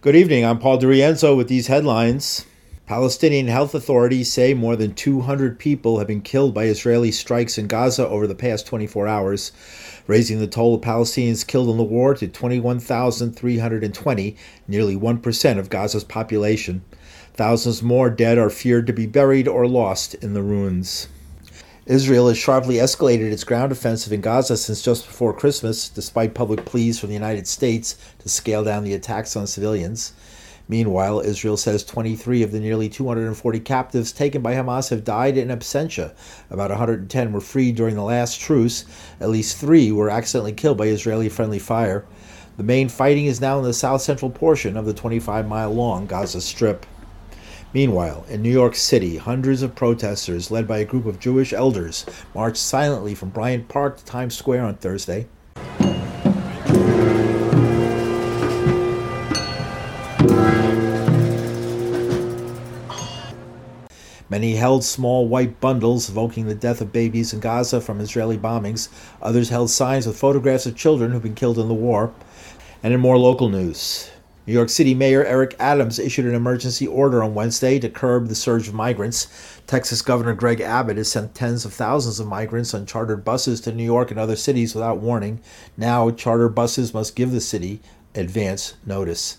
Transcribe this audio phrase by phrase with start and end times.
[0.00, 0.44] Good evening.
[0.44, 2.46] I'm Paul DeRienzo with these headlines.
[2.86, 7.66] Palestinian health authorities say more than 200 people have been killed by Israeli strikes in
[7.66, 9.50] Gaza over the past 24 hours,
[10.06, 14.36] raising the toll of Palestinians killed in the war to 21,320,
[14.68, 16.84] nearly 1% of Gaza's population.
[17.34, 21.08] Thousands more dead are feared to be buried or lost in the ruins.
[21.88, 26.66] Israel has sharply escalated its ground offensive in Gaza since just before Christmas, despite public
[26.66, 30.12] pleas from the United States to scale down the attacks on civilians.
[30.68, 35.48] Meanwhile, Israel says 23 of the nearly 240 captives taken by Hamas have died in
[35.48, 36.14] absentia.
[36.50, 38.84] About 110 were freed during the last truce.
[39.18, 42.04] At least three were accidentally killed by Israeli friendly fire.
[42.58, 46.04] The main fighting is now in the south central portion of the 25 mile long
[46.04, 46.84] Gaza Strip.
[47.74, 52.06] Meanwhile, in New York City, hundreds of protesters, led by a group of Jewish elders,
[52.34, 55.26] marched silently from Bryant Park to Times Square on Thursday.
[64.30, 68.88] Many held small white bundles evoking the death of babies in Gaza from Israeli bombings.
[69.20, 72.14] Others held signs with photographs of children who've been killed in the war.
[72.82, 74.10] And in more local news,
[74.48, 78.34] New York City Mayor Eric Adams issued an emergency order on Wednesday to curb the
[78.34, 79.28] surge of migrants.
[79.66, 83.72] Texas Governor Greg Abbott has sent tens of thousands of migrants on chartered buses to
[83.72, 85.38] New York and other cities without warning.
[85.76, 87.80] Now, charter buses must give the city
[88.14, 89.36] advance notice.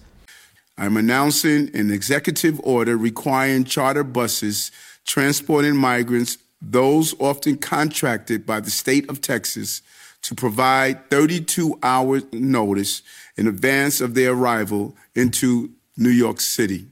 [0.77, 4.69] I'm announcing an executive order requiring charter buses
[5.07, 9.81] transporting migrants, those often contracted by the state of Texas,
[10.21, 13.01] to provide 32 hours notice
[13.37, 16.87] in advance of their arrival into New York City.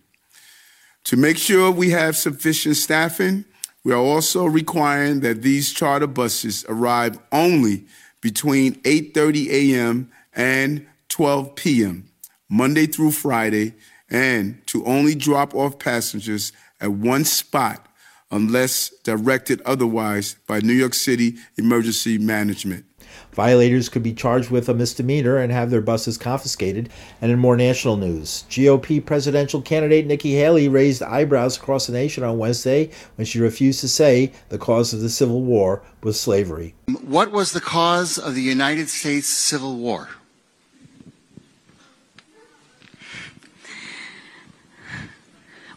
[1.06, 3.45] To make sure we have sufficient staffing,
[3.84, 7.86] we are also requiring that these charter buses arrive only
[8.22, 10.12] between 8:30 a.m.
[10.34, 12.10] and 12 p.m.
[12.50, 13.73] Monday through Friday,
[14.10, 16.52] and to only drop off passengers
[16.82, 17.87] at one spot
[18.31, 22.86] unless directed otherwise by New York City Emergency Management.
[23.32, 26.89] Violators could be charged with a misdemeanor and have their buses confiscated.
[27.21, 32.23] And in more national news, GOP presidential candidate Nikki Haley raised eyebrows across the nation
[32.23, 36.76] on Wednesday when she refused to say the cause of the Civil War was slavery.
[37.02, 40.10] What was the cause of the United States Civil War?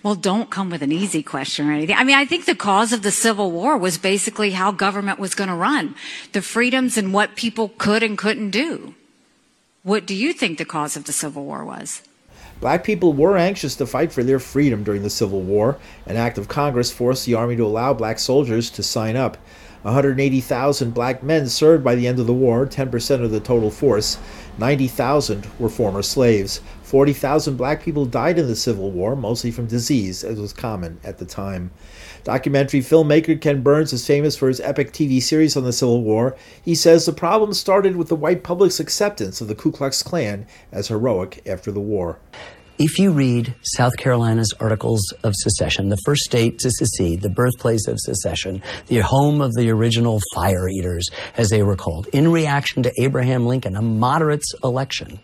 [0.02, 1.96] Well, don't come with an easy question or anything.
[1.96, 5.34] I mean, I think the cause of the Civil War was basically how government was
[5.34, 5.94] going to run,
[6.32, 8.94] the freedoms and what people could and couldn't do.
[9.82, 12.02] What do you think the cause of the Civil War was?
[12.60, 15.78] Black people were anxious to fight for their freedom during the Civil War.
[16.06, 19.38] An act of Congress forced the Army to allow black soldiers to sign up.
[19.82, 24.18] 180,000 black men served by the end of the war, 10% of the total force.
[24.58, 26.60] 90,000 were former slaves.
[26.82, 31.18] 40,000 black people died in the Civil War, mostly from disease, as was common at
[31.18, 31.70] the time.
[32.24, 36.36] Documentary filmmaker Ken Burns is famous for his epic TV series on the Civil War.
[36.62, 40.46] He says the problem started with the white public's acceptance of the Ku Klux Klan
[40.72, 42.18] as heroic after the war.
[42.82, 47.86] If you read South Carolina's Articles of Secession, the first state to secede, the birthplace
[47.86, 52.82] of secession, the home of the original fire eaters, as they were called, in reaction
[52.84, 55.20] to Abraham Lincoln, a moderate's election,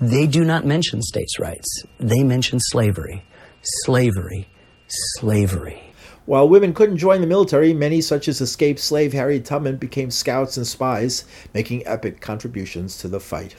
[0.00, 1.84] they do not mention states' rights.
[2.00, 3.24] They mention slavery,
[3.62, 4.48] slavery,
[4.88, 5.80] slavery.
[6.26, 10.56] While women couldn't join the military, many, such as escaped slave Harriet Tubman, became scouts
[10.56, 13.54] and spies, making epic contributions to the fight.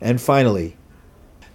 [0.00, 0.76] And finally,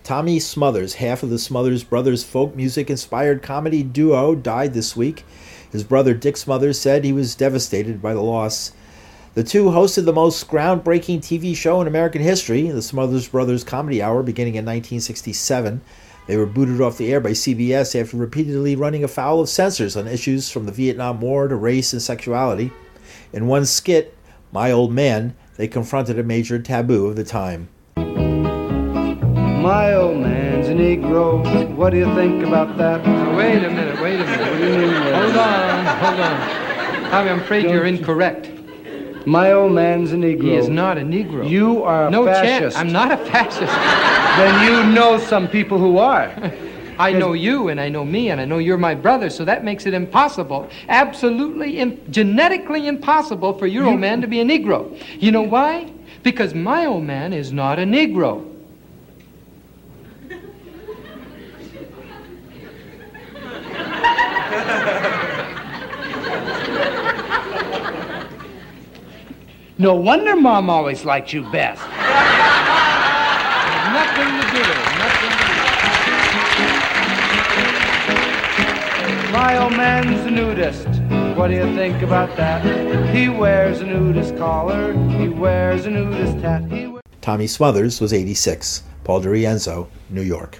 [0.05, 5.25] Tommy Smothers, half of the Smothers Brothers folk music inspired comedy duo, died this week.
[5.71, 8.71] His brother Dick Smothers said he was devastated by the loss.
[9.33, 13.99] The two hosted the most groundbreaking TV show in American history, the Smothers Brothers Comedy
[13.99, 15.81] Hour, beginning in 1967.
[16.27, 20.07] They were booted off the air by CBS after repeatedly running afoul of censors on
[20.07, 22.71] issues from the Vietnam War to race and sexuality.
[23.33, 24.15] In one skit,
[24.51, 27.69] My Old Man, they confronted a major taboo of the time.
[29.65, 31.75] My old man's a Negro.
[31.75, 32.99] What do you think about that?
[33.35, 34.51] Wait a minute, wait a minute.
[34.51, 34.93] What do you mean?
[34.93, 37.09] Hold on, hold on.
[37.09, 38.51] Tommy, I'm afraid Don't you're you- incorrect.
[39.25, 40.43] My old man's a Negro.
[40.43, 41.49] He is not a Negro.
[41.49, 42.45] You are a no fascist.
[42.45, 42.75] chance.
[42.75, 43.73] I'm not a fascist.
[44.37, 46.31] Then you know some people who are.
[46.99, 49.63] I know you, and I know me, and I know you're my brother, so that
[49.63, 54.95] makes it impossible, absolutely im- genetically impossible for your old man to be a Negro.
[55.19, 55.91] You know why?
[56.21, 58.51] Because my old man is not a Negro.
[69.77, 71.81] No wonder Mom always liked you best.
[73.91, 74.75] nothing to do with it.
[74.99, 75.43] Nothing to do
[79.33, 80.87] My old man's a nudist.
[81.37, 82.63] What do you think about that?
[83.13, 84.93] He wears a nudist collar.
[85.09, 86.63] He wears a nudist hat.
[87.19, 88.83] Tommy Smothers was 86.
[89.03, 90.59] Paul DeRienzo, New York.